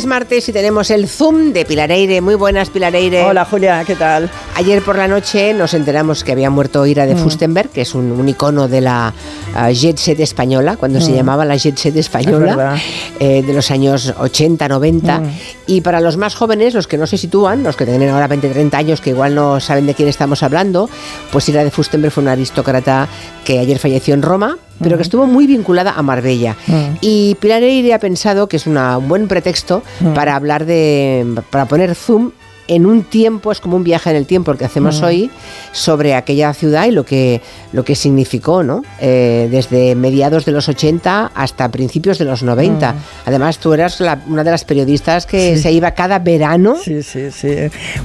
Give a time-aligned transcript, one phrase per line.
[0.00, 2.22] Es martes y tenemos el Zoom de Pilareire.
[2.22, 3.22] Muy buenas, Pilareire.
[3.24, 4.30] Hola, Julia, ¿qué tal?
[4.56, 7.18] Ayer por la noche nos enteramos que había muerto Ira de Mm.
[7.18, 9.12] Fustenberg, que es un, un icono de la
[9.54, 11.14] ah, jet set española, cuando se Mm.
[11.16, 12.76] llamaba la jet set Es española,
[13.18, 15.20] eh, de los años 80, 90.
[15.20, 15.30] Mm.
[15.66, 18.48] Y para los más jóvenes, los que no se sitúan, los que tienen ahora 20,
[18.48, 20.88] 30 años, que igual no saben de quién estamos hablando,
[21.30, 23.06] pues Ira de Fustenberg fue una aristócrata
[23.44, 26.56] que ayer falleció en Roma, pero que estuvo muy vinculada a Marbella.
[26.66, 26.96] Mm.
[27.00, 30.14] Y Pilar Eire ha pensado que es una- un buen pretexto Mm.
[30.14, 32.30] para hablar de, para poner zoom
[32.70, 35.04] en un tiempo, es como un viaje en el tiempo el que hacemos Mm.
[35.04, 35.30] hoy,
[35.72, 37.40] sobre aquella ciudad y lo que,
[37.72, 38.82] lo que significó, ¿no?
[39.00, 42.94] Eh, desde mediados de los 80 hasta principios de los 90.
[43.26, 45.56] Además, tú eras la- una de las periodistas que Mm.
[45.56, 45.62] Sí.
[45.62, 46.76] se iba cada verano.
[46.82, 47.56] Sí, sí, sí.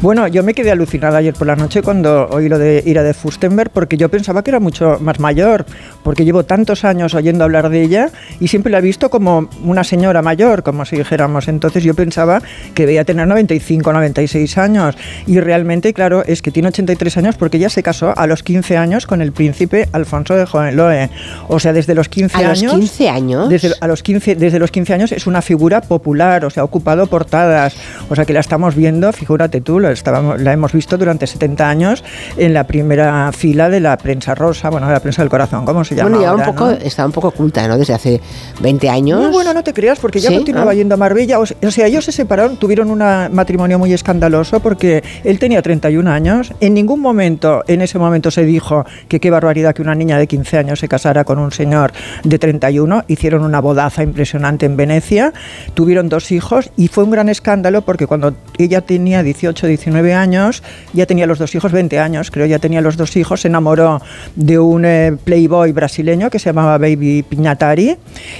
[0.01, 3.13] Bueno, yo me quedé alucinada ayer por la noche cuando oí lo de Ira de
[3.13, 5.65] Fustenberg, porque yo pensaba que era mucho más mayor,
[6.03, 9.83] porque llevo tantos años oyendo hablar de ella y siempre la he visto como una
[9.83, 11.47] señora mayor, como si dijéramos.
[11.47, 12.41] Entonces yo pensaba
[12.73, 14.95] que debía tener 95, 96 años.
[15.27, 18.77] Y realmente, claro, es que tiene 83 años porque ella se casó a los 15
[18.77, 21.09] años con el príncipe Alfonso de Hohenlohe.
[21.47, 22.73] O sea, desde los 15 A los años...
[22.73, 23.49] 15 años.
[23.49, 26.63] Desde, a los 15, desde los 15 años es una figura popular, o sea, ha
[26.65, 27.75] ocupado portadas,
[28.09, 31.69] o sea, que la estamos viendo, figúrate tú, la, estábamos, la hemos visto durante 70
[31.69, 32.03] años
[32.37, 35.83] en la primera fila de la prensa rosa, bueno, de la prensa del corazón, ¿cómo
[35.83, 36.09] se llama?
[36.09, 36.71] Bueno, ya un ahora, poco, no?
[36.71, 37.77] estaba un poco oculta, ¿no?
[37.77, 38.21] Desde hace
[38.61, 39.21] 20 años.
[39.21, 40.35] No, bueno, no te creas, porque ya ¿Sí?
[40.35, 40.73] continuaba Ah.
[40.75, 41.39] yendo a Marbella.
[41.39, 42.99] O sea, ellos se separaron, tuvieron un
[43.33, 46.53] matrimonio muy escandaloso porque él tenía 31 años.
[46.59, 50.27] En ningún momento, en ese momento, se dijo que qué barbaridad que una niña de
[50.27, 53.05] 15 años se casara con un señor de 31.
[53.07, 55.33] Hicieron una bodaza impresionante en Venecia,
[55.73, 60.63] tuvieron dos hijos y fue un gran escándalo porque cuando ella tenía 18, 19 años,
[60.93, 64.01] ya tenía los dos hijos, 20 años, creo, ya tenía los dos hijos, se enamoró
[64.35, 67.97] de un eh, playboy brasileño que se llamaba Baby Piñatari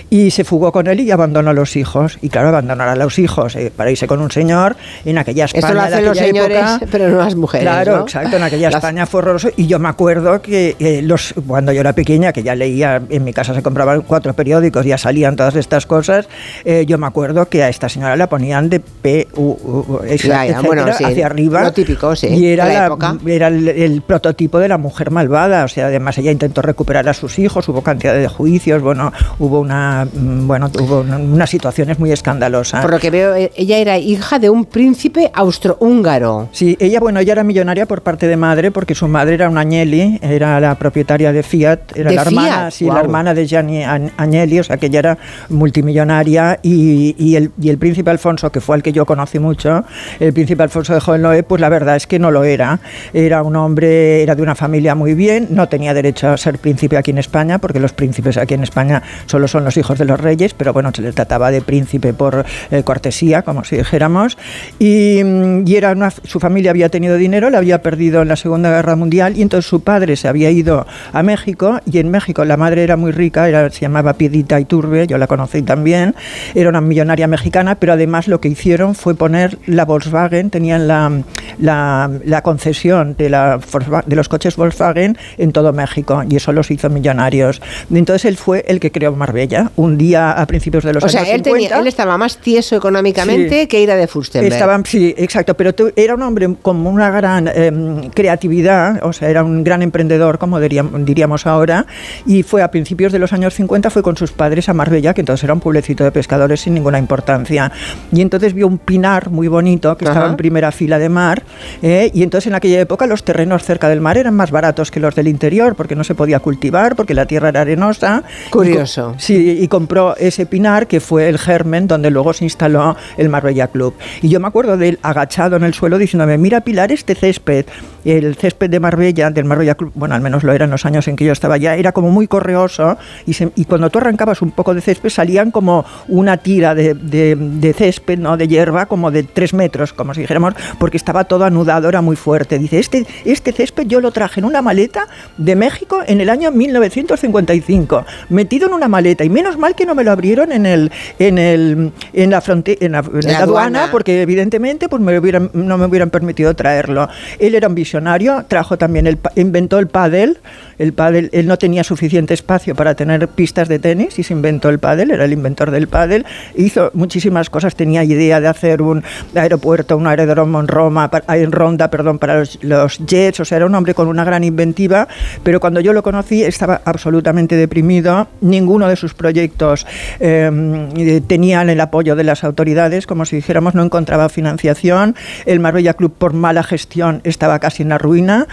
[0.09, 2.18] y se fugó con él y abandonó a los hijos.
[2.22, 4.75] Y claro, abandonar a los hijos eh, para irse con un señor
[5.06, 7.66] en aquella España lo hacen los señores, época, pero no las mujeres.
[7.68, 8.03] Claro, ¿no?
[8.03, 9.50] exacto, en aquella Las- España fue horroroso.
[9.56, 13.23] Y yo me acuerdo que eh, los, cuando yo era pequeña, que ya leía, en
[13.23, 16.28] mi casa se compraban cuatro periódicos, ya salían todas estas cosas,
[16.63, 20.00] eh, yo me acuerdo que a esta señora la ponían de P, U, U, U,
[20.06, 21.63] Ya, ya, etcétera, bueno, sí, hacia arriba.
[21.63, 23.18] lo típico, sí, Y era, la la- época.
[23.25, 25.63] era el, el prototipo de la mujer malvada.
[25.63, 29.59] O sea, además ella intentó recuperar a sus hijos, hubo cantidad de juicios, bueno, hubo
[29.59, 32.81] una, mm, bueno, hubo una- unas situaciones muy escandalosas.
[32.81, 35.31] Por lo que veo, eh, ella era hija de un príncipe
[35.80, 36.50] austrohúngaro.
[36.52, 39.62] Sí, ella, bueno, ella era millonaria por parte de madre, porque su madre era una
[39.62, 43.84] Agnelli, era la propietaria de Fiat, era ¿De la hermana, sí, la hermana de Gianni
[43.84, 45.18] An- Agnelli, o sea que ella era
[45.50, 49.84] multimillonaria y, y el, y el príncipe Alfonso, que fue el que yo conocí mucho,
[50.19, 52.80] el príncipe Alfonso de Hohenlohe, pues la verdad es que no lo era.
[53.13, 56.97] Era un hombre, era de una familia muy bien, no tenía derecho a ser príncipe
[56.97, 60.19] aquí en España, porque los príncipes aquí en España solo son los hijos de los
[60.19, 64.38] reyes, pero bueno, se le trataba de príncipe por eh, cortesía, como si dijéramos.
[64.80, 65.22] Y,
[65.66, 68.96] y era una, su familia había tenido dinero, la había perdido en la Segunda Guerra
[68.96, 72.84] Mundial, y entonces su padre se había ido a México, y en México la madre
[72.84, 76.14] era muy rica, era, se llamaba Piedita Iturbe, yo la conocí también,
[76.54, 81.12] era una millonaria mexicana, pero además lo que hicieron fue poner la Volkswagen, tenían la,
[81.59, 83.59] la, la concesión de, la,
[84.06, 87.62] de los coches Volkswagen en todo México, y eso los hizo millonarios.
[87.92, 91.22] Entonces él fue el que creó Marbella, un día a principios de los O sea,
[91.22, 91.80] años tenía- 50.
[91.80, 93.68] él estaba más tieso económicamente Sí.
[93.68, 94.54] que Ira de Furstenberg.
[94.54, 99.44] Estaban, sí, exacto, pero era un hombre con una gran em, creatividad, o sea, era
[99.44, 101.86] un gran emprendedor, como diríamos, diríamos ahora,
[102.26, 105.22] y fue a principios de los años 50, fue con sus padres a Marbella, que
[105.22, 107.72] entonces era un pueblecito de pescadores sin ninguna importancia,
[108.12, 110.32] y entonces vio un pinar muy bonito que estaba Ajá.
[110.32, 111.44] en primera fila de mar,
[111.82, 115.00] eh, y entonces en aquella época los terrenos cerca del mar eran más baratos que
[115.00, 118.24] los del interior, porque no se podía cultivar, porque la tierra era arenosa.
[118.48, 119.14] Y co- Curioso.
[119.18, 123.68] Sí, y compró ese pinar que fue el germen donde luego se instaló el Marbella
[123.68, 123.94] Club.
[124.22, 127.65] Y yo me acuerdo de él agachado en el suelo diciéndome, mira Pilar, este césped,
[128.03, 131.07] el césped de Marbella, del Marbella Club, bueno, al menos lo era en los años
[131.07, 134.42] en que yo estaba allá, era como muy correoso y, se- y cuando tú arrancabas
[134.42, 138.38] un poco de césped salían como una tira de, de- de césped, ¿no?
[138.38, 142.15] de hierba, como de tres metros, como si dijéramos, porque estaba todo anudado, era muy
[142.15, 142.57] fuerte.
[142.59, 145.07] Dice, este, este césped yo lo traje en una maleta
[145.38, 149.95] de México en el año 1955, metido en una maleta, y menos mal que no
[149.95, 153.38] me lo abrieron en el en el en la fronte- en la, en La la
[153.39, 153.91] aduana, aduana.
[153.91, 157.10] porque evidentemente pues me no me hubieran permitido traerlo.
[157.40, 160.40] Él era un visionario, trajo también el inventó el pádel
[160.77, 164.69] el pádel, él no tenía suficiente espacio para tener pistas de tenis y se inventó
[164.69, 166.25] el pádel, era el inventor del pádel,
[166.56, 171.89] hizo muchísimas cosas, tenía idea de hacer un aeropuerto, un aeródromo en Roma, en Ronda,
[171.89, 175.07] perdón, para los, los jets, o sea, era un hombre con una gran inventiva,
[175.44, 179.86] pero cuando yo lo conocí estaba absolutamente deprimido, ninguno de sus proyectos
[180.19, 185.94] eh, tenían el apoyo de las autoridades, como si dijéramos, no encontraba financiación, el Marbella
[185.94, 188.48] Club por mala gestión estaba casi en la ruina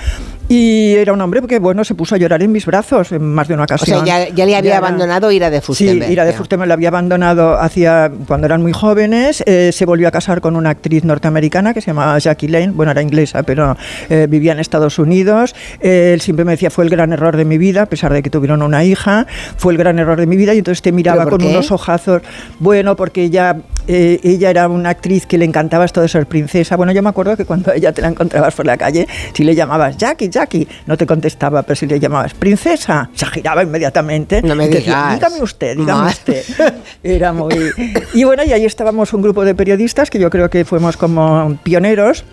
[0.52, 3.48] y era un hombre que, bueno, se puso a llorar en mis brazos en más
[3.48, 4.02] de una ocasión.
[4.02, 6.08] O sea, ya, le había abandonado Ira de Fustenberg.
[6.08, 9.42] Sí, Ira de Fustenberg lo había abandonado hacia cuando eran muy jóvenes.
[9.46, 12.72] Eh, se volvió a casar con una actriz norteamericana que se llamaba Jackie Lane.
[12.72, 13.78] Bueno, era inglesa, pero
[14.10, 15.54] eh, vivía en Estados Unidos.
[15.80, 18.28] él siempre me decía, fue el gran error de mi vida, a pesar de que
[18.28, 19.26] tuvieron una hija.
[19.56, 20.52] Fue el gran error de mi vida.
[20.52, 22.20] Y entonces te miraba con unos ojazos.
[22.58, 23.56] Bueno, porque ella,
[23.88, 26.76] eh, ella era una actriz que le encantaba esto de ser princesa.
[26.76, 29.54] Bueno, yo me acuerdo que cuando ella te la encontrabas por la calle, si le
[29.54, 30.66] llamabas Jackie, Jackie, aquí.
[30.86, 34.42] No te contestaba, pero si le llamabas princesa, se giraba inmediatamente.
[34.42, 35.14] No me digas.
[35.14, 36.44] dígame usted, dígame usted.
[37.02, 37.72] Era muy...
[38.14, 41.58] Y bueno, y ahí estábamos un grupo de periodistas que yo creo que fuimos como
[41.62, 42.24] pioneros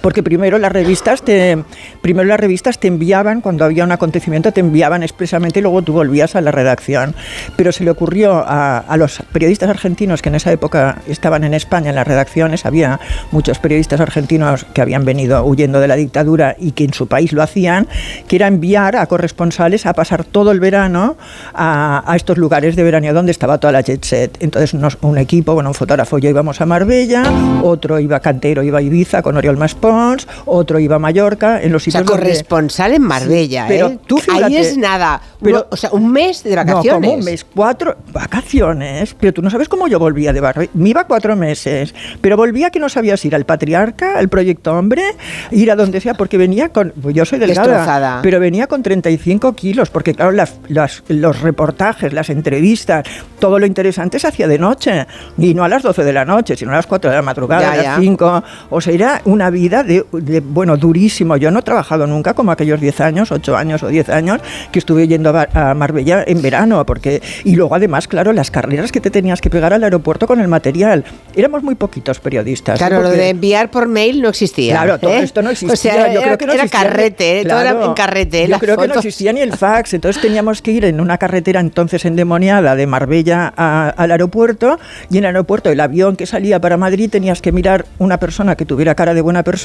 [0.00, 1.58] porque primero las revistas te
[2.02, 5.92] primero las revistas te enviaban cuando había un acontecimiento te enviaban expresamente y luego tú
[5.92, 7.14] volvías a la redacción.
[7.56, 11.54] Pero se le ocurrió a, a, los periodistas argentinos que en esa época estaban en
[11.54, 13.00] España en las redacciones había
[13.30, 17.32] muchos periodistas argentinos que habían venido huyendo de la dictadura y que en su país
[17.32, 17.88] lo hacían
[18.26, 21.16] que era enviar a corresponsales a pasar todo el verano
[21.54, 24.36] a, a estos lugares de verano donde estaba toda la jet set.
[24.40, 27.22] Entonces nos, un equipo bueno un fotógrafo yo íbamos a Marbella
[27.62, 31.72] otro iba Cantero iba a Ibiza con Oriol Mas Pons, otro iba a Mallorca, en
[31.72, 32.02] los sitios.
[32.02, 33.98] O sea, corresponsal en Marbella, sí, pero ¿eh?
[34.06, 35.20] Tú fíjate, Ahí es nada.
[35.40, 36.84] Pero, o sea, un mes de vacaciones.
[36.86, 39.14] No, como un mes, cuatro vacaciones.
[39.18, 40.70] Pero tú no sabes cómo yo volvía de Marbella.
[40.74, 45.02] Me iba cuatro meses, pero volvía que no sabías ir al Patriarca, al Proyecto Hombre,
[45.50, 46.92] ir a donde sea, porque venía con.
[47.00, 48.20] Pues yo soy delgada, Destrozada.
[48.22, 53.04] pero venía con 35 kilos, porque claro, las, las, los reportajes, las entrevistas,
[53.38, 55.06] todo lo interesante se hacía de noche.
[55.38, 57.62] Y no a las 12 de la noche, sino a las 4 de la madrugada,
[57.62, 57.96] Ya, a las ya.
[58.00, 58.44] 5.
[58.70, 61.36] O sea, era una vida de, de, bueno, durísimo.
[61.36, 64.40] Yo no he trabajado nunca como aquellos 10 años, 8 años o 10 años
[64.72, 68.92] que estuve yendo a, a Marbella en verano, porque y luego además, claro, las carreras
[68.92, 71.04] que te tenías que pegar al aeropuerto con el material.
[71.36, 72.78] Éramos muy poquitos periodistas.
[72.78, 72.98] Claro, ¿eh?
[73.02, 74.74] lo Porque- de enviar por mail no existía.
[74.74, 75.20] Claro, todo ¿eh?
[75.22, 75.72] esto no existía.
[75.72, 77.44] O sea, yo era, creo que no era existía carrete, ¿eh?
[77.44, 77.86] todo era Claro.
[77.86, 78.48] en carrete.
[78.48, 79.04] Yo creo que no fotos.
[79.04, 83.52] existía ni el fax, entonces teníamos que ir en una carretera entonces endemoniada de Marbella
[83.56, 84.78] a- al aeropuerto
[85.10, 88.56] y en el aeropuerto el avión que salía para Madrid tenías que mirar una persona
[88.56, 89.57] que tuviera cara de buena persona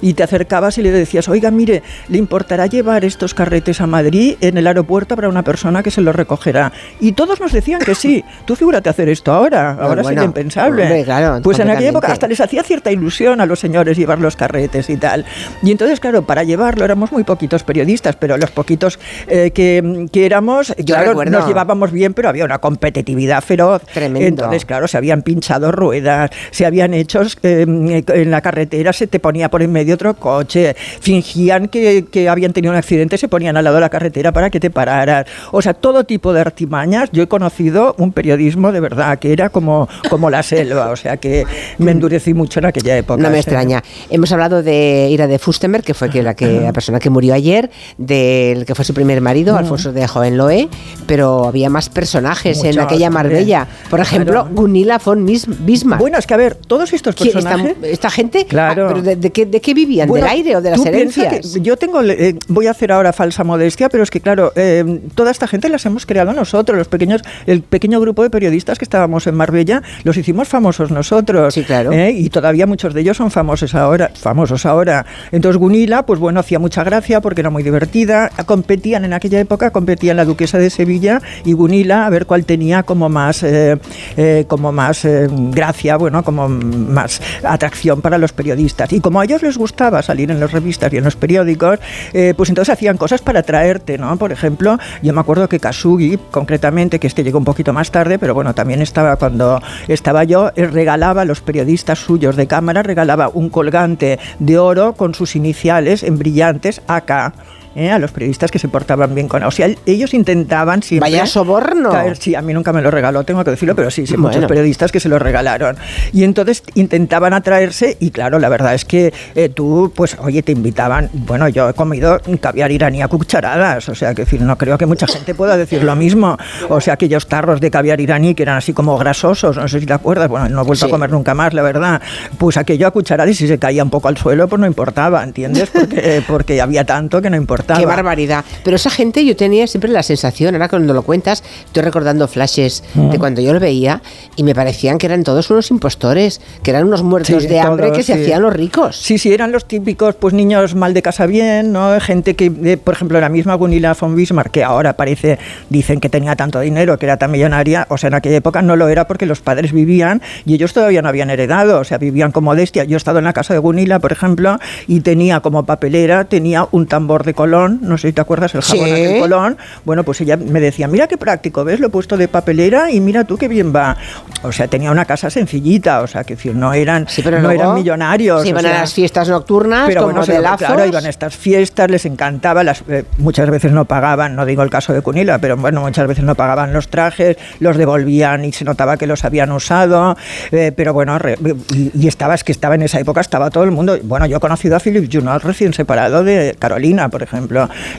[0.00, 4.36] y te acercabas y le decías, oiga, mire, ¿le importará llevar estos carretes a Madrid
[4.40, 6.72] en el aeropuerto para una persona que se los recogerá?
[7.00, 8.24] Y todos nos decían que sí.
[8.44, 10.82] Tú figúrate hacer esto ahora, ahora bueno, sería impensable.
[10.82, 14.18] hombre, claro, pues en aquella época hasta les hacía cierta ilusión a los señores llevar
[14.18, 15.24] los carretes y tal.
[15.62, 20.26] Y entonces, claro, para llevarlo éramos muy poquitos periodistas, pero los poquitos eh, que, que
[20.26, 21.38] éramos, claro, recuerdo.
[21.38, 23.82] nos llevábamos bien, pero había una competitividad feroz.
[23.92, 24.26] Tremendo.
[24.26, 29.18] Entonces, claro, se habían pinchado ruedas, se habían hecho eh, en la carretera, se te
[29.20, 33.56] ponía por en medio otro coche, fingían que, que habían tenido un accidente, se ponían
[33.56, 35.26] al lado de la carretera para que te pararas.
[35.52, 37.10] O sea, todo tipo de artimañas.
[37.12, 41.16] Yo he conocido un periodismo de verdad que era como, como la selva, o sea
[41.16, 41.44] que
[41.78, 43.22] me endurecí mucho en aquella época.
[43.22, 43.82] No me extraña.
[44.10, 47.34] Hemos hablado de Ira de Fustenberg, que fue que la, que, la persona que murió
[47.34, 50.68] ayer, del que fue su primer marido, Alfonso de Hohenlohe,
[51.06, 53.10] pero había más personajes en aquella.
[53.10, 53.66] Marbella.
[53.88, 54.50] Por ejemplo, Claro.
[54.54, 56.00] Gunilla von Bismarck.
[56.00, 57.76] Bueno, es que a ver, todos estos ¿Quién- esta, personajes...
[57.82, 58.84] esta gente, Claro.
[58.84, 60.08] ah, ¿pero de, de qué, de qué vivían?
[60.08, 61.54] Bueno, ¿Del aire o de las herencias?
[61.60, 65.30] yo tengo, eh, voy a hacer ahora falsa modestia, pero es que claro, eh, toda
[65.30, 69.26] esta gente las hemos creado nosotros, los pequeños, el pequeño grupo de periodistas que estábamos
[69.26, 71.54] en Marbella, los hicimos famosos nosotros.
[71.54, 71.92] Sí, claro.
[71.92, 72.10] ¿eh?
[72.12, 75.06] Y todavía muchos de ellos son famosos ahora, famosos ahora.
[75.32, 78.30] Entonces Gunila, pues bueno, hacía mucha gracia porque era muy divertida.
[78.46, 82.82] Competían en aquella época, competían la duquesa de Sevilla y Gunila a ver cuál tenía
[82.82, 83.78] como más, eh,
[84.16, 85.06] eh, como más
[85.50, 88.89] gracia, bueno, como más atracción para los periodistas.
[88.90, 91.78] Y como a ellos les gustaba salir en las revistas y en los periódicos,
[92.12, 94.16] eh, pues entonces hacían cosas para atraerte, ¿no?
[94.16, 98.18] Por ejemplo, yo me acuerdo que Kasugi, concretamente, que este llegó un poquito más tarde,
[98.18, 102.82] pero bueno, también estaba cuando estaba yo, él regalaba a los periodistas suyos de cámara,
[102.82, 107.32] regalaba un colgante de oro con sus iniciales en brillantes AK.
[107.74, 107.90] ¿Eh?
[107.90, 111.10] a los periodistas que se portaban bien con O sea, ellos intentaban siempre...
[111.10, 111.90] Vaya soborno.
[111.90, 114.28] caer- sí, a mí nunca me lo regaló, tengo que decirlo, pero sí, sí, Bueno.
[114.28, 115.76] muchos periodistas que se lo regalaron.
[116.12, 120.52] Y entonces intentaban atraerse y claro, la verdad es que eh, tú, pues, oye, te
[120.52, 124.76] invitaban, bueno, yo he comido caviar iraní a cucharadas, o sea, que decir, no creo
[124.78, 126.36] que mucha gente pueda decir lo mismo.
[126.68, 129.86] O sea, aquellos tarros de caviar iraní que eran así como grasosos, no sé si
[129.86, 130.90] te acuerdas, bueno, no he vuelto Sí.
[130.90, 132.00] a comer nunca más, la verdad.
[132.38, 135.22] Pues aquello a cucharadas y si se caía un poco al suelo, pues no importaba,
[135.22, 135.70] ¿entiendes?
[135.70, 137.59] Porque, porque había tanto que no importaba.
[137.60, 137.80] Importaba.
[137.80, 138.44] Qué barbaridad.
[138.64, 142.82] Pero esa gente yo tenía siempre la sensación, ahora cuando lo cuentas, estoy recordando flashes
[142.94, 143.18] de Mm.
[143.18, 144.02] cuando yo lo veía
[144.36, 147.86] y me parecían que eran todos unos impostores, que eran unos muertos Sí, de hambre
[147.86, 148.22] todos, que se sí.
[148.22, 148.96] hacían los ricos.
[148.96, 151.98] Sí, sí, eran los típicos pues niños mal de casa bien, ¿no?
[152.00, 155.38] Gente que, eh, por ejemplo, la misma Gunilla von Bismarck, que ahora parece,
[155.68, 158.76] dicen que tenía tanto dinero, que era tan millonaria, o sea, en aquella época no
[158.76, 162.32] lo era porque los padres vivían y ellos todavía no habían heredado, o sea, vivían
[162.32, 162.84] con modestia.
[162.84, 166.66] Yo he estado en la casa de Gunilla, por ejemplo, y tenía como papelera, tenía
[166.70, 168.92] un tambor de colón, no sé si te acuerdas, el jabón Sí.
[168.92, 169.58] aquel colón.
[169.84, 171.80] Bueno, pues ella me decía, mira qué práctico, ¿ves?
[171.80, 173.96] Lo he puesto de papelera y mira tú qué bien va.
[174.42, 177.62] O sea, tenía una casa sencillita, o sea, que no eran, Sí, pero no luego
[177.62, 178.42] eran millonarios.
[178.42, 180.58] Se o iban sea, a las fiestas nocturnas pero como bueno, de lazos.
[180.66, 184.62] claro, iban a estas fiestas, les encantaba, las, eh, muchas veces no pagaban, no digo
[184.62, 188.52] el caso de Cunila, pero bueno, muchas veces no pagaban los trajes, los devolvían y
[188.52, 190.16] se notaba que los habían usado,
[190.52, 191.36] eh, pero bueno, re-
[191.74, 194.36] y, y estaba, es que estaba en esa época, estaba todo el mundo, bueno, yo
[194.36, 197.39] he conocido a Philip Junot recién separado de Carolina, por ejemplo,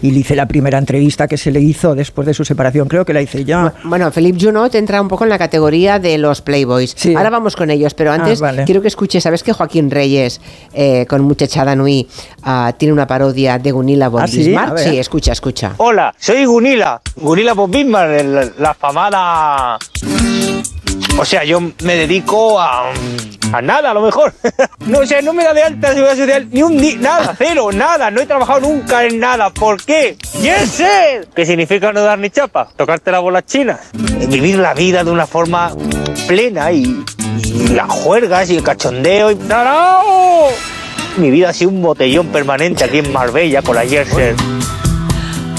[0.02, 3.06] y le hice la primera entrevista que se le hizo después de su separación, creo
[3.06, 3.72] que la hice yo.
[3.84, 6.94] Bueno, Philippe Junot entra un poco en la categoría de los Playboys.
[6.96, 7.16] Sí.
[7.16, 8.64] Ahora vamos con ellos, pero antes Ah, vale.
[8.66, 10.42] quiero que escuches, ¿sabes que Joaquín Reyes
[10.74, 12.08] eh, con Muchachada Nui
[12.44, 14.54] ah, tiene una parodia de Gunilla von ¿Ah, sí?
[14.78, 15.74] Sí, escucha, escucha.
[15.78, 19.78] Hola, soy Gunila, Gunila von Bismarck, la famada...
[21.20, 22.92] O sea, yo me dedico a,
[23.54, 24.34] a nada, a lo mejor.
[24.88, 27.70] No, o sea, no me da de alta seguridad social ni un día, nada, cero,
[27.72, 28.10] nada.
[28.10, 29.52] No he trabajado nunca en nada.
[29.52, 30.18] ¿Por qué?
[30.42, 30.84] ¡Yes!
[31.36, 32.68] ¿Qué significa no dar ni chapa?
[32.76, 33.80] Tocarte las bolas chinas.
[33.94, 35.72] Vivir la vida de una forma
[36.28, 37.04] plena y,
[37.46, 39.36] y las juergas y el cachondeo y...
[39.36, 40.02] ¡No, no!
[41.18, 44.34] Mi vida ha sido un botellón permanente aquí en Marbella con la Jersey.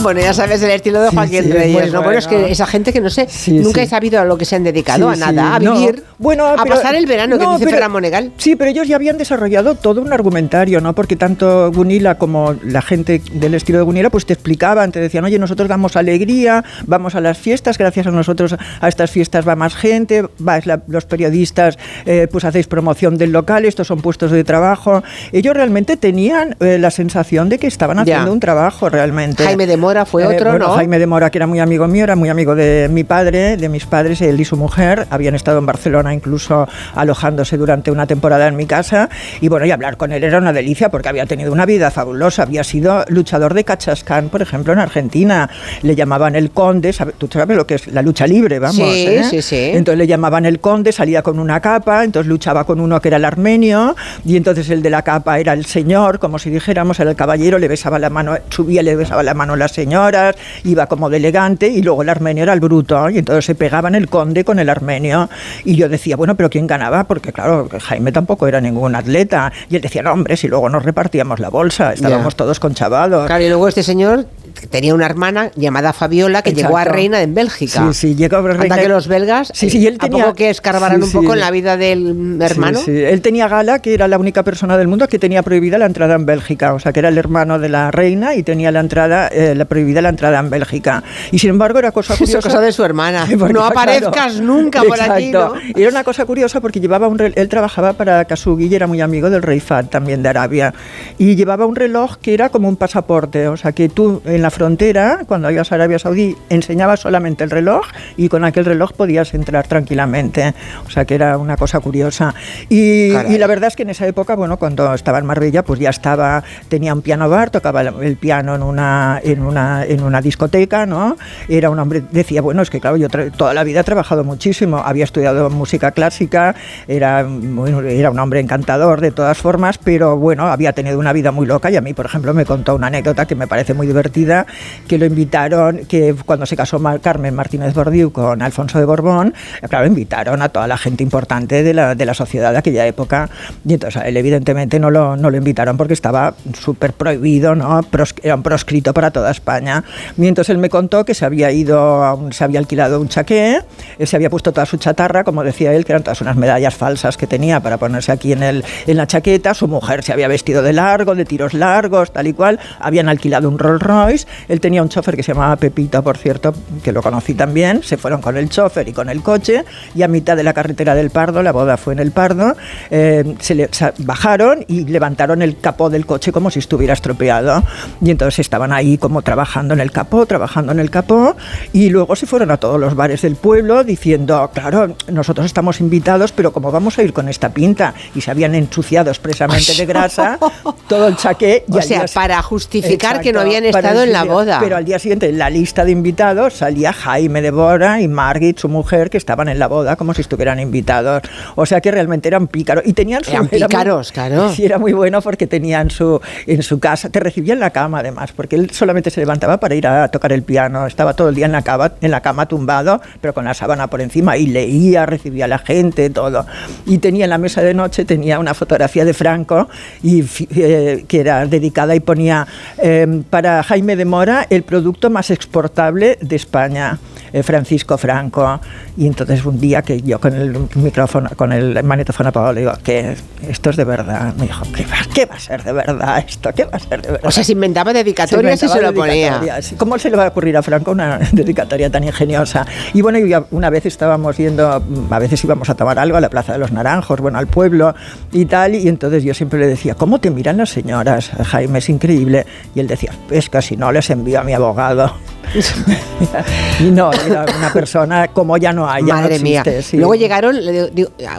[0.03, 2.03] Bueno, ya sabes el estilo de Sí, Joaquín sí, es Reyes, ¿no?
[2.03, 4.57] Bueno, es que esa gente que no sé, nunca he sabido a lo que se
[4.57, 5.75] han dedicado, a nada, a no.
[5.75, 8.33] vivir, bueno, a pero- pasar el verano, que no, dice pero- Ferran Monegal.
[8.37, 10.95] Sí, pero ellos ya habían desarrollado todo un argumentario, ¿no?
[10.95, 15.25] Porque tanto Gunila como la gente del estilo de Gunila, pues te explicaban, te decían,
[15.25, 19.57] oye, nosotros damos alegría, vamos a las fiestas, gracias a nosotros a estas fiestas va
[19.57, 24.31] más gente, vais la- los periodistas, eh, pues hacéis promoción del local, estos son puestos
[24.31, 25.03] de trabajo.
[25.33, 28.03] Ellos realmente tenían eh, la sensación de que estaban Ya.
[28.03, 29.45] haciendo un trabajo realmente.
[29.45, 30.73] Jaime de Mora fue otro, bueno, ¿no?
[30.75, 33.69] Jaime de Mora, que era muy amigo mío, era muy amigo de mi padre, de
[33.69, 35.07] mis padres, él y su mujer.
[35.11, 39.09] Habían estado en Barcelona incluso alojándose durante una temporada en mi casa.
[39.41, 42.43] Y bueno, y hablar con él era una delicia porque había tenido una vida fabulosa.
[42.43, 45.49] Había sido luchador de Cachascán, por ejemplo, en Argentina.
[45.83, 48.77] Le llamaban el conde, ¿sabe- tú sabes lo que es la lucha libre, vamos.
[48.77, 49.25] Sí, ¿eh?
[49.29, 49.71] sí, sí.
[49.75, 53.17] Entonces le llamaban el conde, salía con una capa, entonces luchaba con uno que era
[53.17, 53.95] el armenio,
[54.25, 57.59] y entonces el de la capa era el señor, como si dijéramos, era el caballero,
[57.59, 61.17] le besaba la mano, subía, le besaba la mano a las señoras, iba como de
[61.17, 64.59] elegante, y luego el armenio era el bruto, y entonces se pegaban el conde con
[64.59, 65.29] el armenio.
[65.65, 67.05] Y yo decía, bueno, pero ¿quién ganaba?
[67.05, 69.53] Porque claro, Jaime tampoco era ningún atleta.
[69.69, 73.27] Y él decía, no, hombre, si luego nos repartíamos la bolsa, estábamos todos conchavados.
[73.27, 74.27] Claro, y luego este señor
[74.71, 76.97] tenía una hermana llamada Fabiola que llegó a Exacto.
[76.97, 77.87] reina en Bélgica.
[77.93, 80.51] Sí, sí, llegó a reina- que los belgas, Sí, sí, él ¿a tenía- poco que
[80.51, 82.79] escarbaran sí, un poco en la vida del hermano?
[82.81, 82.91] Sí.
[82.93, 86.15] Él tenía Gala, que era la única persona del mundo que tenía prohibida la entrada
[86.15, 86.75] en Bélgica.
[86.75, 89.65] O sea, que era el hermano de la reina y tenía la entrada, eh, la
[89.65, 91.03] prohibida la entrada en Bélgica.
[91.31, 92.39] Y sin embargo, era cosa Eso curiosa.
[92.39, 93.27] es cosa de su hermana.
[93.39, 95.55] Porque, no aparezcas claro, nunca por aquí, ¿no?
[95.57, 95.81] exacto.
[95.81, 99.31] Era una cosa curiosa porque llevaba un él trabajaba para Kasugi y era muy amigo
[99.31, 100.75] del rey Fahd también de Arabia.
[101.19, 103.49] Y llevaba un reloj que era como un pasaporte.
[103.49, 107.51] O sea, que tú en la frontera, cuando ibas a Arabia Saudí, enseñabas solamente el
[107.51, 110.55] reloj y con aquel reloj podías entrar tranquilamente.
[110.87, 112.35] O sea, que era una cosa curiosa.
[112.69, 115.91] Y, la verdad es que en esa época, bueno, cuando estaba en Marbella, pues ya
[115.91, 120.87] estaba, tenía un piano bar, tocaba el- piano en una, en una, en una discoteca,
[120.87, 121.17] ¿no?
[121.49, 124.79] Era un hombre, decía, bueno, es que claro, yo toda la vida he trabajado muchísimo,
[124.79, 126.55] había estudiado música clásica,
[126.87, 131.33] era, muy- era un hombre encantador de todas formas, pero bueno, había tenido una vida
[131.33, 133.87] muy loca y a mí, por ejemplo, me contó una anécdota que me parece muy
[133.87, 134.42] divertida,
[134.89, 139.35] que lo invitaron, que cuando se casó Carmen Martínez Bordiú con Alfonso de Borbón,
[139.69, 143.29] claro, invitaron a toda la gente importante de la, de la sociedad de aquella época
[143.67, 147.83] y entonces él evidentemente no lo, no lo invitaron porque estaba súper prohibido, ¿no?
[147.83, 149.85] Pros- era un proscrito para toda España.
[150.19, 153.09] Y entonces él me contó que se había ido, a un- se había alquilado un
[153.09, 153.61] chaqué,
[153.99, 156.75] él se había puesto toda su chatarra, como decía él, que eran todas unas medallas
[156.75, 160.29] falsas que tenía para ponerse aquí en, el, en la chaqueta, su mujer se había
[160.29, 164.27] vestido de largo, de tiros largos, tal y cual, habían alquilado un Rolls Royce París.
[164.49, 167.83] Él tenía un chofer que se llamaba Pepito, por cierto, que lo conocí también.
[167.83, 169.65] Se fueron con el chofer y con el coche
[169.95, 172.57] y a mitad de la carretera del Pardo, la boda fue en el Pardo,
[172.91, 177.63] eh, se, le, se bajaron y levantaron el capó del coche como si estuviera estropeado.
[178.01, 181.37] Y entonces estaban ahí como trabajando en el capó, trabajando en el capó
[181.73, 186.33] y luego se fueron a todos los bares del pueblo diciendo, claro, nosotros estamos invitados,
[186.33, 187.95] pero como vamos a ir con esta pinta?
[188.15, 190.39] Y se habían ensuciado expresamente de grasa
[190.89, 191.65] todo el chaqué.
[191.69, 194.59] Y O sea, para justificar que no habían estado en la boda.
[194.61, 198.59] Pero al día siguiente, en la lista de invitados, salía Jaime de Bora y Margit,
[198.59, 201.23] su mujer, que estaban en la boda como si estuvieran invitados.
[201.55, 202.85] O sea que realmente eran pícaros.
[202.87, 203.31] Y tenían su...
[203.31, 204.53] Eran era muy- pícaros, claro.
[204.55, 208.01] Sí, era muy bueno porque tenían su, en su casa, te recibía en la cama
[208.01, 211.35] además, porque él solamente se levantaba para ir a tocar el piano, estaba todo el
[211.35, 214.47] día en la cama, en la cama tumbado, pero con la sábana por encima y
[214.47, 216.47] leía, recibía a la gente, todo.
[216.87, 219.69] Y tenía en la mesa de noche, tenía una fotografía de Franco
[220.03, 222.47] y, eh, que era dedicada y ponía
[222.79, 226.99] eh, para Jaime de Mora el producto más exportable de España.
[227.33, 228.61] Eh, Francisco Franco
[228.97, 232.73] y entonces un día que yo con el micrófono con el magnetófono apagado le digo
[232.83, 233.17] que
[233.49, 236.53] esto es de verdad me dijo ¿qué va, qué va a ser de verdad esto?
[236.55, 237.29] ¿qué va a ser de verdad?
[237.29, 239.61] O sea, se inventaba dedicatorias y se inventaba lo ponía.
[239.77, 242.67] ¿Cómo se le va a ocurrir a Franco una dedicatoria tan ingeniosa?
[242.95, 246.31] Y bueno, y una vez estábamos yendo, a veces íbamos a tomar algo a la
[246.31, 247.95] Plaza de los Naranjos, bueno, al pueblo
[248.33, 251.79] y tal, y entonces yo siempre le decía, ¿cómo te miran las señoras, Jaime?
[251.79, 252.47] Es increíble.
[252.75, 255.13] Y él decía, es que si no les envío a mi abogado.
[256.81, 259.63] y no, era una persona como ya no hay, no Madre mía.
[259.83, 259.97] sí.
[259.97, 260.57] Luego llegaron,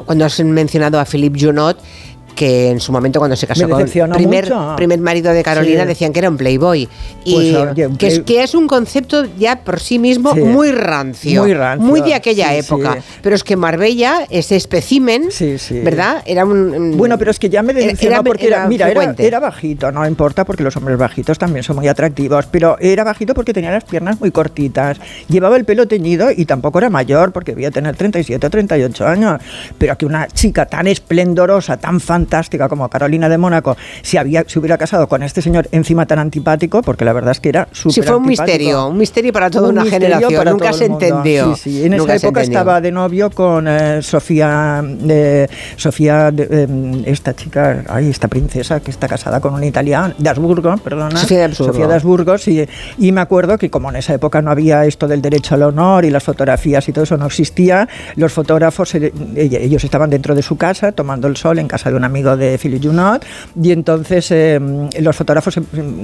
[0.05, 1.77] cuando has mencionado a Philippe Junot,
[2.35, 4.73] que en su momento cuando se casó con primer, mucho.
[4.75, 5.87] primer marido de Carolina Sí.
[5.87, 6.87] decían que era un playboy.
[7.25, 10.33] Y Pues, oye, un que, es, play- que es un concepto ya por sí mismo
[10.33, 10.41] Sí.
[10.41, 11.41] muy rancio.
[11.43, 12.97] Muy rancio, muy de aquella sí, época.
[13.21, 14.55] Pero es que Marbella, ese
[15.57, 15.79] sí.
[15.79, 16.23] ¿verdad?
[16.25, 16.97] Era un...
[16.97, 19.91] Bueno, pero es que ya me decepcionó era- porque era, era mira, era, era bajito,
[19.91, 23.71] no importa porque los hombres bajitos también son muy atractivos, pero era bajito porque tenía
[23.71, 24.97] las piernas muy cortitas,
[25.29, 29.41] llevaba el pelo teñido y tampoco era mayor porque debía tener 37 o 38 años,
[29.77, 32.22] pero que una chica tan esplendorosa, tan fantástica
[32.69, 36.81] como Carolina de Mónaco se, había, se hubiera casado con este señor encima tan antipático,
[36.81, 39.69] porque la verdad es que era súper Sí, fue un misterio, un misterio para toda
[39.69, 40.45] Un una generación.
[40.45, 41.55] Nunca se entendió.
[41.55, 41.85] Sí, sí.
[41.85, 42.59] En Nunca esa época entendió.
[42.59, 48.91] estaba de novio con eh, Sofía, eh, Sofía, eh, esta chica, ay, esta princesa que
[48.91, 51.17] está casada con un italiano, de Habsburgo, perdona.
[51.17, 51.73] Sofía de Habsburgo.
[51.73, 52.65] Sofía de Habsburgo, sí.
[52.97, 56.05] Y me acuerdo que como en esa época no había esto del derecho al honor
[56.05, 60.41] y las fotografías y todo eso no existía, los fotógrafos, eh, ellos estaban dentro de
[60.41, 63.25] su casa tomando el sol en casa de un amigo de Philippe Junot
[63.61, 64.59] y entonces eh,
[64.99, 65.59] los fotógrafos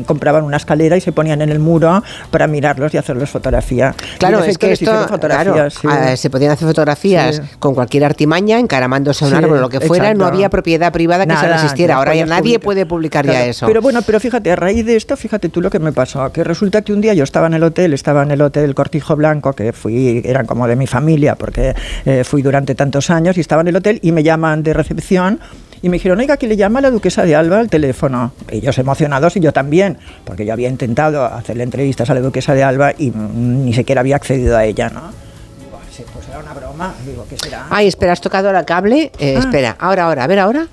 [0.05, 3.93] compraban una escalera y se ponían en el muro para mirarlos y hacerles fotografía.
[4.17, 5.87] Claro, es que esto, claro, sí.
[5.89, 7.41] ah, se podían hacer fotografías Sí.
[7.59, 10.35] con cualquier artimaña, encaramándose a un Sí, árbol o lo que fuera, no exacto.
[10.35, 11.93] había propiedad privada que se Nada, resistiera.
[11.93, 12.61] ya Ahora ya nadie publicar.
[12.63, 13.65] puede publicar ya Claro, eso.
[13.67, 16.43] Pero bueno, pero fíjate, a raíz de esto, fíjate tú lo que me pasó, que
[16.43, 19.53] resulta que un día yo estaba en el hotel, estaba en el hotel Cortijo Blanco,
[19.53, 23.61] que fui, eran como de mi familia, porque eh, fui durante tantos años, y estaba
[23.61, 25.39] en el hotel y me llaman de recepción
[25.81, 28.31] y me dijeron, oiga, que le llama la duquesa de Alba al teléfono.
[28.49, 32.63] Ellos emocionados y yo también, porque yo había intentado hacerle entrevistas a la duquesa de
[32.63, 35.01] Alba y mm, ni siquiera había accedido a ella, ¿no?
[35.59, 37.67] Digo, "Sí, pues era una broma, digo, ¿qué será?
[37.69, 39.11] Ay, espera, has tocado ahora cable.
[39.19, 39.39] Eh, Ah.
[39.39, 40.67] Espera, ahora, ahora, a ver, ahora.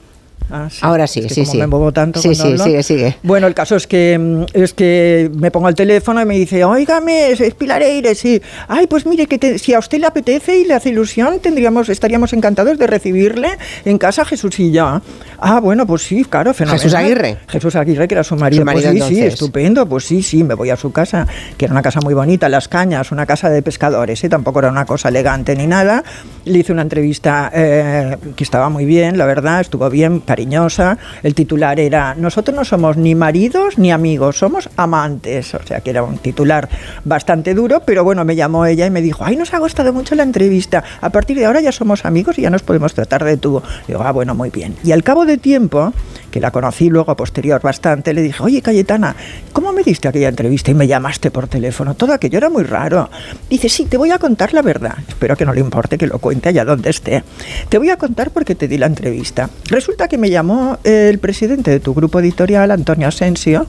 [0.49, 1.87] Ah, Ahora sí, Es que sí, como sí.
[1.87, 2.63] me tanto Sí, sí, hablo.
[2.63, 3.17] sigue, sigue.
[3.25, 6.63] Bueno, el caso es que mm, es que me pongo al teléfono y me dice,
[6.65, 8.41] óigame, es es Pilar Eire, sí.
[8.69, 11.89] Ay, pues mire, que te- si a usted le apetece y le hace ilusión, tendríamos,
[11.89, 13.49] estaríamos encantados de recibirle
[13.85, 15.01] en casa Jesús y yo.
[15.41, 16.81] Ah, bueno, pues sí, claro, fenomenal.
[16.81, 17.39] Jesús Aguirre.
[17.49, 18.61] Jesús Aguirre, que era su marido.
[18.63, 19.87] Su marido, pues sí, sí, estupendo.
[19.89, 21.27] Pues sí, sí, me voy a su casa,
[21.59, 24.29] que era una casa muy bonita, Las Cañas, una casa de pescadores, ¿eh?
[24.29, 26.05] tampoco era una cosa elegante ni nada.
[26.45, 30.99] Le hice una entrevista eh, que estaba muy bien, la verdad, estuvo bien, cariñosa.
[31.23, 35.55] El titular era, nosotros no somos ni maridos ni amigos, somos amantes.
[35.55, 36.69] O sea, que era un titular
[37.05, 40.15] bastante duro, pero bueno, me llamó ella y me dijo, ay, nos ha gustado mucho
[40.15, 40.85] la entrevista.
[41.01, 43.63] A partir de ahora ya somos amigos y ya nos podemos tratar de tú.
[43.89, 44.77] Digo, ah, bueno, muy bien.
[44.85, 45.93] Y al cabo de tiempo,
[46.37, 49.17] que la conocí luego a posterior bastante, le dije, oye, Cayetana,
[49.55, 51.95] ¿cómo me diste aquella entrevista y me llamaste por teléfono?
[51.95, 53.09] Todo aquello era muy raro.
[53.49, 54.97] Dice, sí, te voy a contar la verdad.
[55.09, 57.25] Espero que no le importe que lo cuente allá donde esté.
[57.71, 59.49] Te voy a contar porque te di la entrevista.
[59.71, 63.67] Resulta que me llamó el presidente de tu grupo editorial, Antonio Asensio,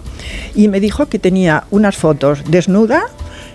[0.54, 3.06] y me dijo que tenía unas fotos desnuda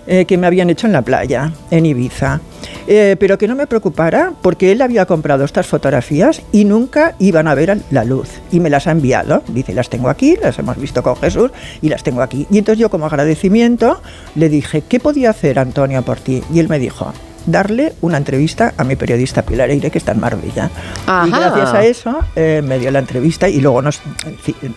[0.07, 2.41] eh, que me habían hecho en la playa, en Ibiza.
[2.87, 7.49] Eh, pero que no me preocupara porque él había comprado estas fotografías y nunca iban
[7.49, 8.29] a ver la luz.
[8.51, 9.43] Y me las ha enviado.
[9.49, 12.47] Dice, las tengo aquí, las hemos visto con Jesús y las tengo aquí.
[12.51, 14.01] Y entonces yo como agradecimiento
[14.35, 16.43] le dije, ¿qué podía hacer Antonio por ti?
[16.53, 17.13] Y él me dijo,
[17.47, 20.71] darle una entrevista a mi periodista Pilar Eire, que está en Marbella.
[21.07, 21.27] Ajá.
[21.27, 24.01] Y gracias a eso eh, me dio la entrevista y luego nos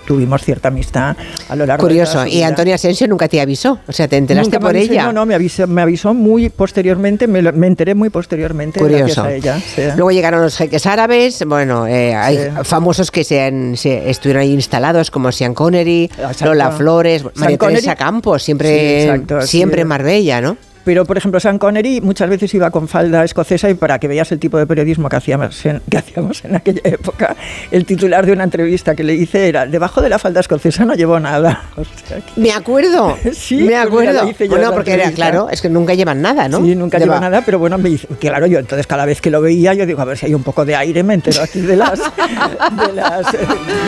[0.08, 1.16] tuvimos cierta amistad
[1.50, 2.14] a lo largo de Curioso.
[2.14, 2.44] toda su Y.
[2.44, 3.80] Antonia Asensio nunca te avisó.
[3.88, 5.04] O sea, te enteraste Nunca me por ella.
[5.06, 9.24] No, no, me avisó, me avisó muy posteriormente, me, enteré muy posteriormente Curioso.
[9.24, 9.60] gracias a ella.
[9.60, 9.82] sí.
[9.96, 12.42] Luego llegaron los jeques árabes, bueno, eh, hay Sí.
[12.64, 16.46] famosos que se, han- se estuvieron ahí instalados como Sean Connery, Exacto.
[16.46, 17.96] Lola Flores, María Teresa.
[17.96, 19.48] Campos, siempre, Sí, exacto, sí.
[19.48, 20.58] siempre en Marbella, ¿no?
[20.86, 24.32] Pero, por ejemplo, Sean Connery muchas veces iba con falda escocesa y para que veas
[24.32, 27.36] el tipo de periodismo que hacíamos en, que hacíamos en aquella época,
[27.72, 30.94] el titular de una entrevista que le hice era, debajo de la falda escocesa no
[30.94, 31.64] llevó nada.
[31.76, 34.30] O sea, que- Me acuerdo, Sí, me pues acuerdo.
[34.30, 36.64] hice yo bueno, porque era claro, es que nunca llevan nada, ¿no?
[36.64, 39.32] Sí, nunca Lleva- lleva nada, pero bueno, me dice, claro, yo entonces cada vez que
[39.32, 41.62] lo veía, yo digo, a ver si hay un poco de aire, me entero aquí
[41.62, 42.00] de las,
[42.88, 43.38] de las eh,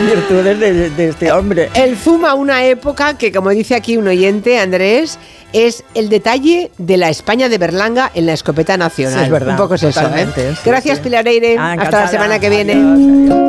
[0.06, 1.68] virtudes de, de este hombre.
[1.74, 5.18] El zoom a una época que, como dice aquí un oyente, Andrés,
[5.52, 9.18] es el detalle de la España de Berlanga en la escopeta nacional.
[9.18, 10.26] Sí, es verdad, Un poco es eso, ¿eh?
[10.34, 11.04] sí, Gracias, sí.
[11.04, 11.56] Pilar Eire.
[11.58, 12.72] Ah, Hasta la semana que viene.
[12.72, 13.48] Adiós, adiós.